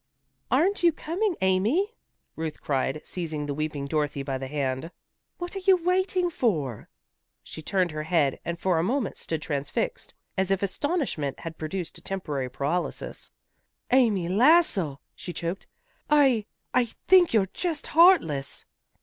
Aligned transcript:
"Aren't 0.49 0.81
you 0.81 0.91
coming, 0.91 1.35
Amy?" 1.41 1.93
Ruth 2.35 2.59
cried, 2.59 3.01
seizing 3.03 3.45
the 3.45 3.53
weeping 3.53 3.85
Dorothy 3.85 4.23
by 4.23 4.39
the 4.39 4.47
hand. 4.47 4.89
"What 5.37 5.55
are 5.55 5.59
you 5.59 5.77
waiting 5.77 6.31
for?" 6.31 6.89
She 7.43 7.61
turned 7.61 7.91
her 7.91 8.01
head, 8.01 8.39
and 8.43 8.57
for 8.57 8.79
a 8.79 8.83
moment 8.83 9.17
stood 9.17 9.43
transfixed, 9.43 10.15
as 10.35 10.49
if 10.49 10.63
astonishment 10.63 11.41
had 11.41 11.59
produced 11.59 11.99
a 11.99 12.01
temporary 12.01 12.49
paralysis. 12.49 13.29
"Amy 13.91 14.27
Lassell," 14.27 15.01
she 15.15 15.33
choked, 15.33 15.67
"I 16.09 16.47
I 16.73 16.85
think 17.07 17.31
you're 17.31 17.51
just 17.53 17.85
heartless." 17.85 18.65